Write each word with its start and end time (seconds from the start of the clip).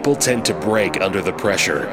People 0.00 0.16
tend 0.16 0.46
to 0.46 0.54
break 0.54 0.98
under 1.02 1.20
the 1.20 1.32
pressure. 1.34 1.86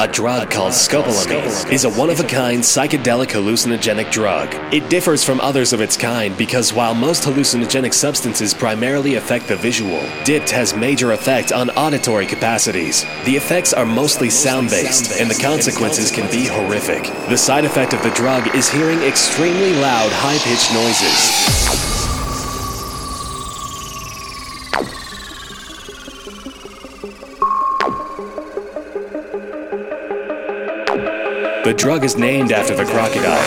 A 0.00 0.08
drug 0.08 0.50
called 0.50 0.72
scopolamine 0.72 1.72
is 1.72 1.84
a 1.84 1.90
one-of-a-kind 1.90 2.60
psychedelic 2.60 3.28
hallucinogenic 3.28 4.10
drug. 4.10 4.52
It 4.74 4.90
differs 4.90 5.22
from 5.22 5.40
others 5.40 5.72
of 5.72 5.80
its 5.80 5.96
kind 5.96 6.36
because 6.36 6.72
while 6.72 6.92
most 6.92 7.22
hallucinogenic 7.22 7.94
substances 7.94 8.52
primarily 8.52 9.14
affect 9.14 9.46
the 9.46 9.54
visual, 9.54 10.02
DIPT 10.24 10.50
has 10.50 10.74
major 10.74 11.12
effect 11.12 11.52
on 11.52 11.70
auditory 11.70 12.26
capacities. 12.26 13.04
The 13.26 13.36
effects 13.36 13.72
are 13.72 13.86
mostly 13.86 14.28
sound-based, 14.28 15.20
and 15.20 15.30
the 15.30 15.40
consequences 15.40 16.10
can 16.10 16.28
be 16.32 16.46
horrific. 16.48 17.04
The 17.28 17.38
side 17.38 17.64
effect 17.64 17.92
of 17.92 18.02
the 18.02 18.10
drug 18.10 18.56
is 18.56 18.68
hearing 18.68 19.00
extremely 19.02 19.72
loud, 19.74 20.10
high-pitched 20.10 20.74
noises. 20.74 21.91
The 31.72 31.78
drug 31.78 32.04
is 32.04 32.18
named 32.18 32.52
after 32.52 32.76
the 32.76 32.84
crocodile. 32.84 33.40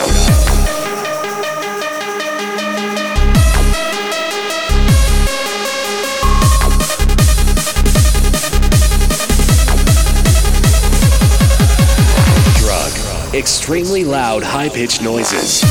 extremely 13.35 14.03
loud, 14.03 14.41
high 14.41 14.69
pitched 14.69 15.03
noises. 15.03 15.61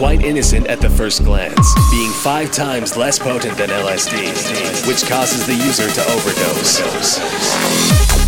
Quite 0.00 0.24
innocent 0.24 0.66
at 0.66 0.80
the 0.80 0.88
first 0.88 1.22
glance, 1.24 1.74
being 1.90 2.10
five 2.22 2.50
times 2.50 2.96
less 2.96 3.18
potent 3.18 3.54
than 3.58 3.68
LSD, 3.68 4.88
which 4.88 5.06
causes 5.06 5.46
the 5.46 5.52
user 5.52 5.90
to 5.90 6.00
overdose. 6.12 8.19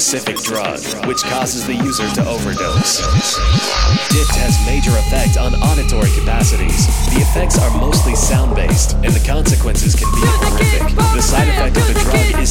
Specific 0.00 0.34
drug 0.42 0.80
which 1.06 1.22
causes 1.22 1.64
the 1.68 1.74
user 1.74 2.02
to 2.10 2.26
overdose. 2.26 2.98
DIPT 4.10 4.34
has 4.42 4.58
major 4.66 4.90
effect 5.06 5.38
on 5.38 5.54
auditory 5.62 6.10
capacities. 6.18 6.90
The 7.14 7.22
effects 7.22 7.62
are 7.62 7.70
mostly 7.78 8.16
sound 8.16 8.56
based, 8.56 8.94
and 9.06 9.14
the 9.14 9.22
consequences 9.22 9.94
can 9.94 10.10
be 10.10 10.26
horrific. 10.42 10.82
The 10.98 11.22
side 11.22 11.46
effect 11.46 11.76
of 11.78 11.86
the 11.86 11.94
drug 12.02 12.42
is 12.42 12.50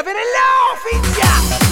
having 0.00 0.16
a 0.16 0.26
laugh, 0.32 0.84
it's. 0.94 1.69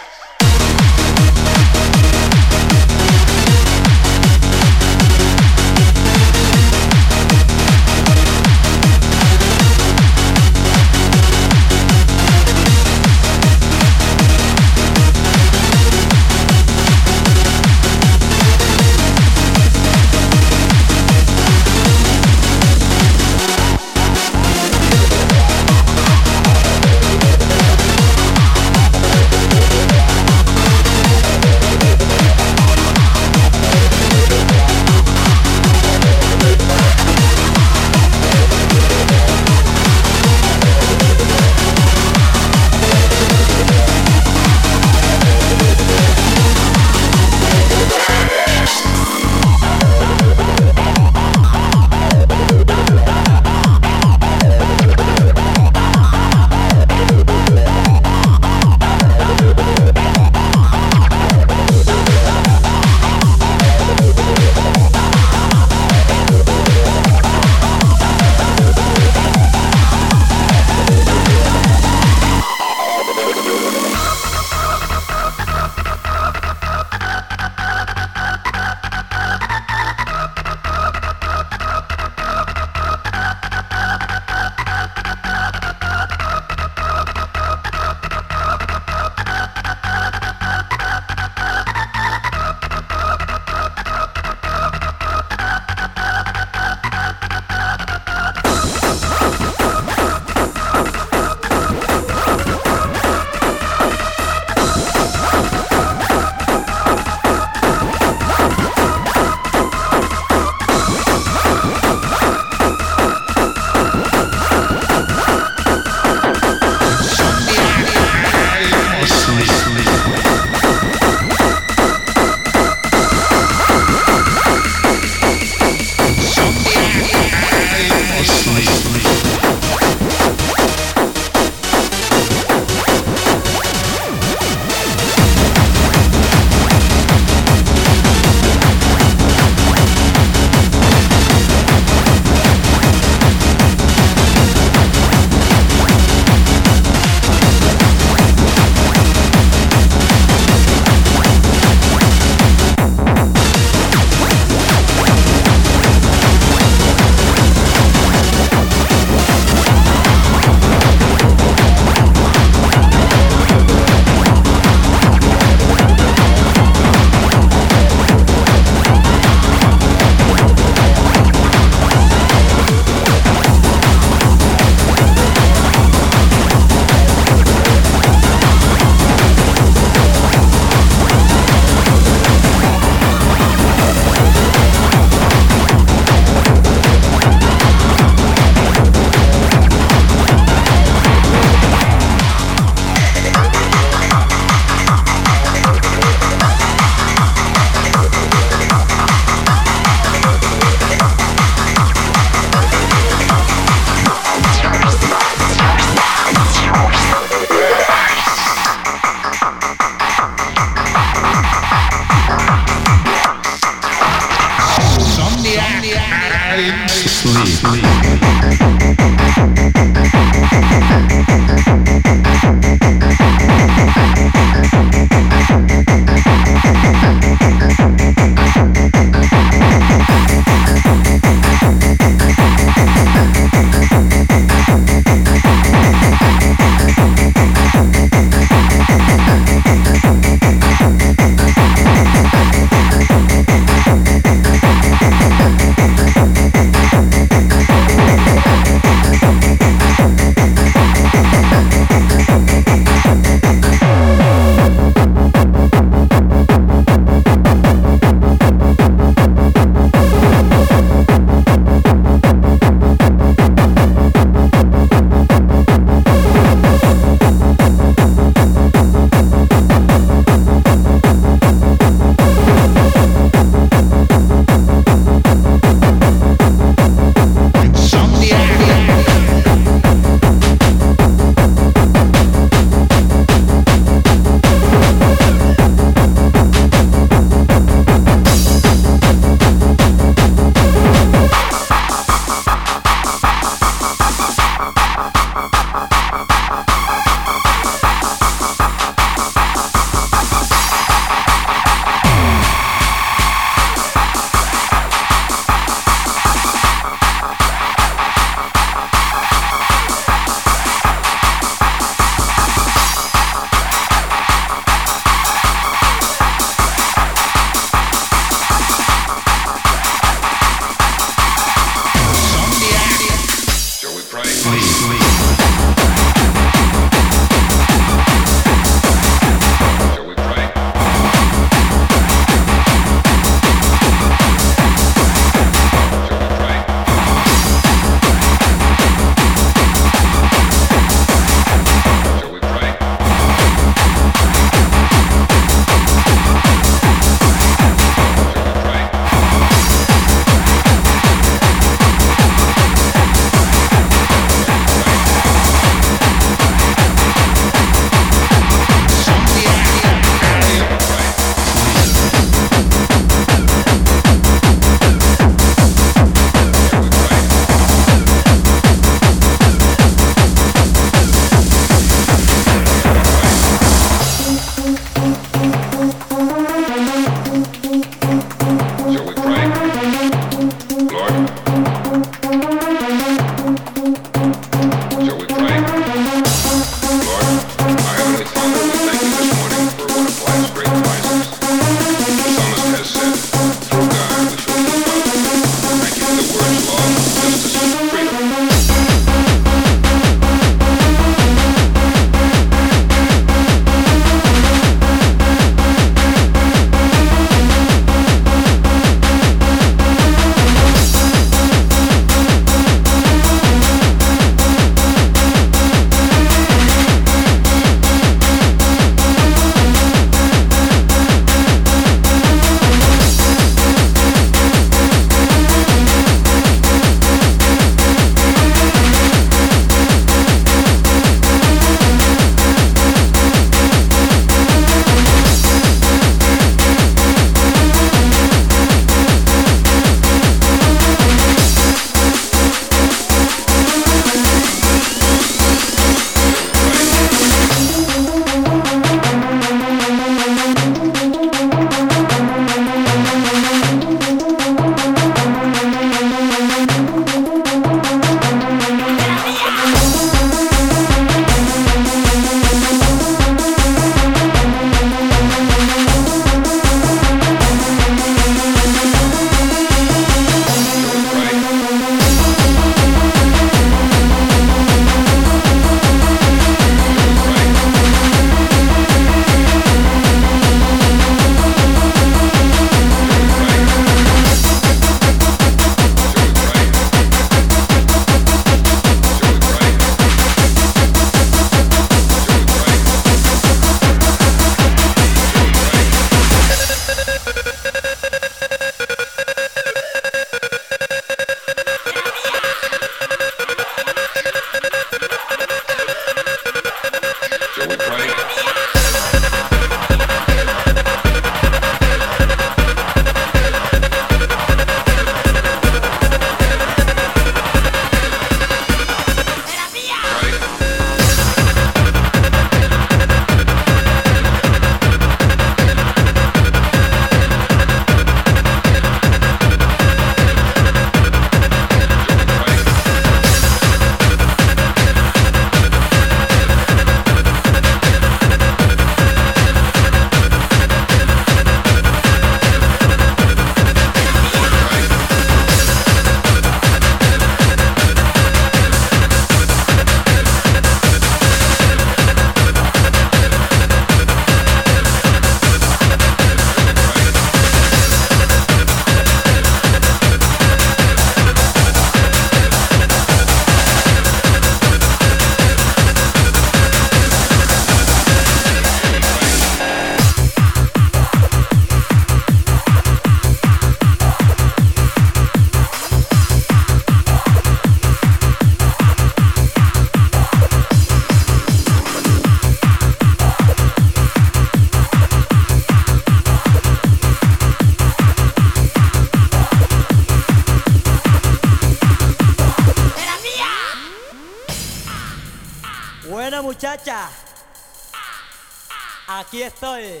Aquí 599.08 599.42
estoy. 599.42 600.00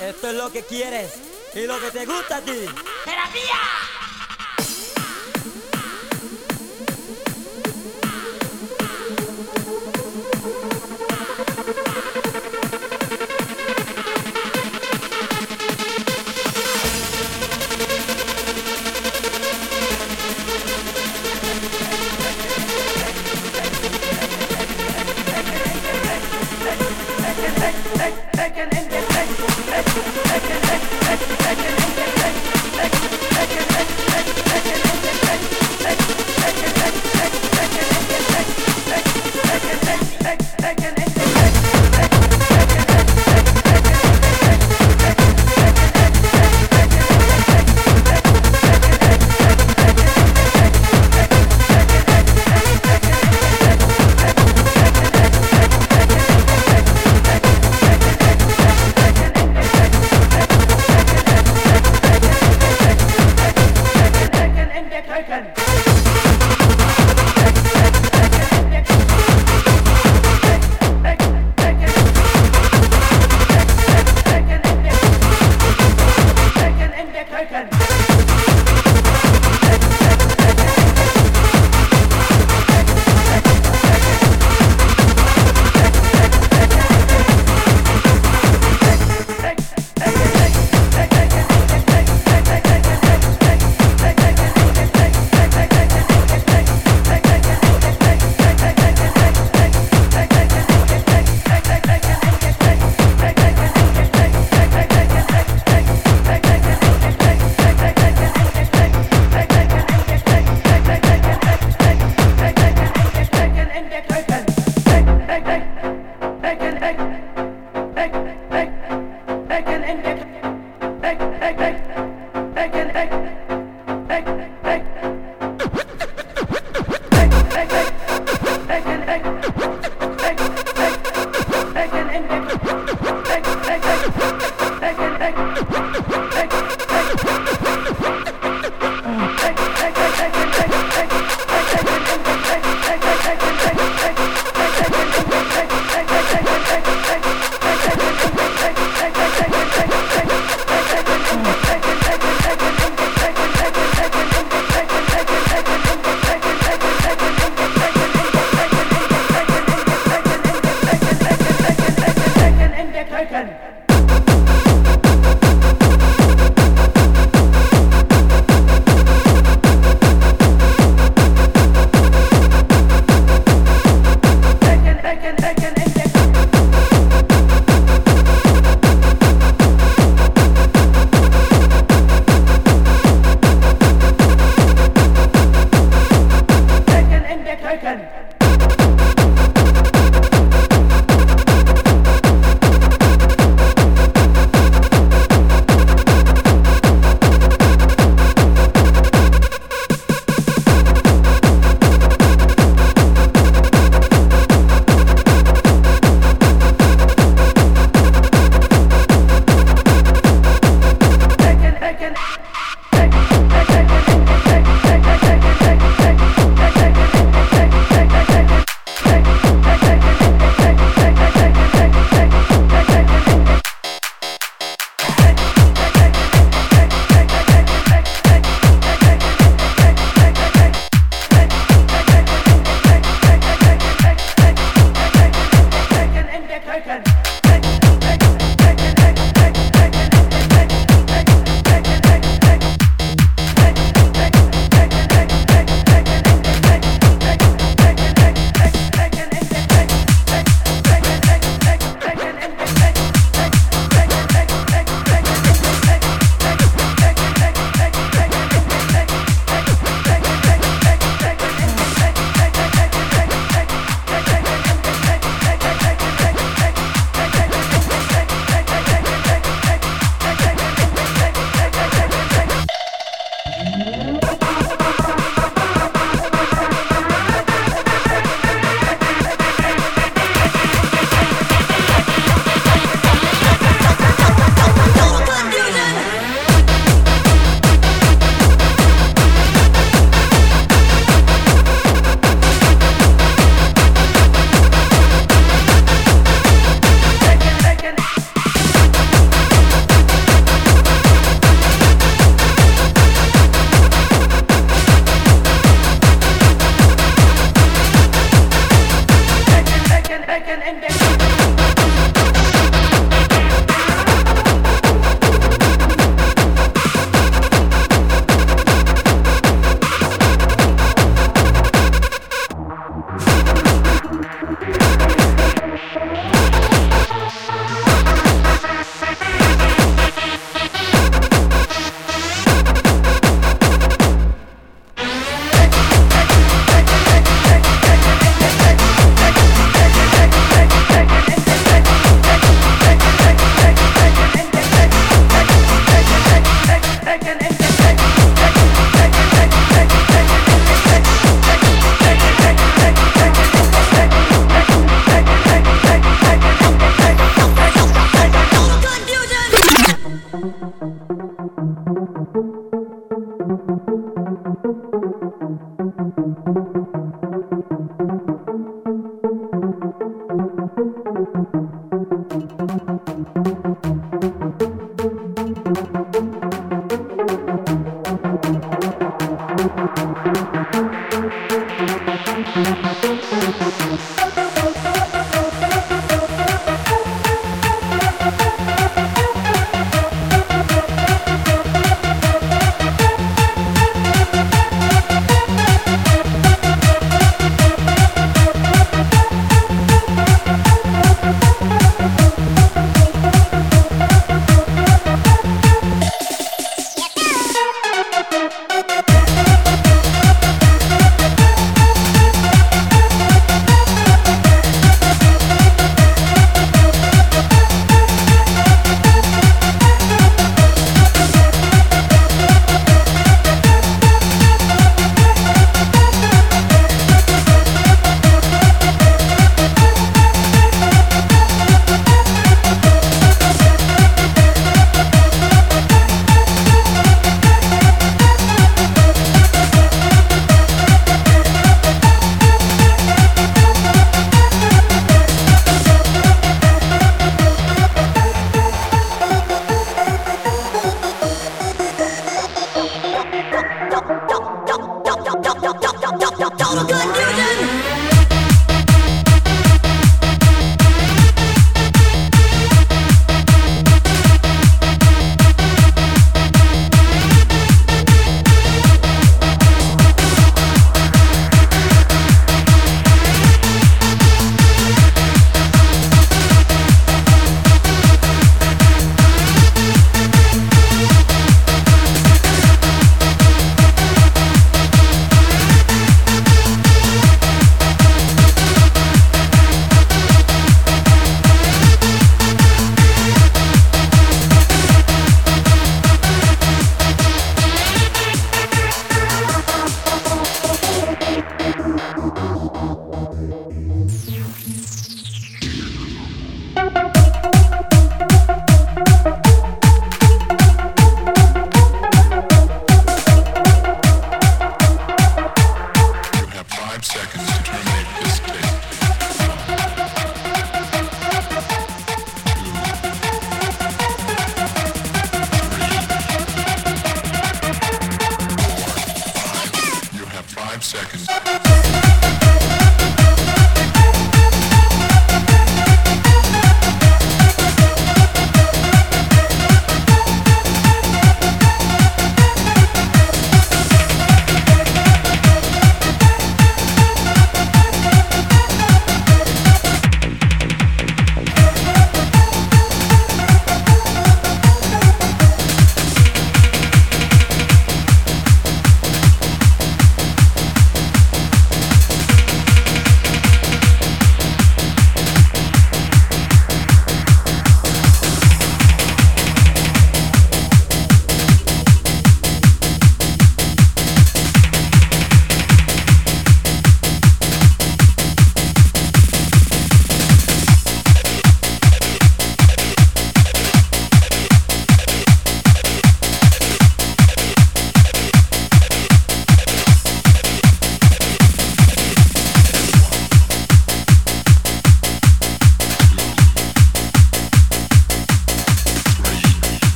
Esto 0.00 0.28
es 0.28 0.34
lo 0.34 0.50
que 0.50 0.64
quieres 0.64 1.12
y 1.54 1.60
lo 1.66 1.80
que 1.80 1.90
te 1.92 2.04
gusta 2.04 2.38
a 2.38 2.40
ti. 2.40 2.66
¡Terapia! 3.04 3.89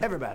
Everybody. 0.00 0.31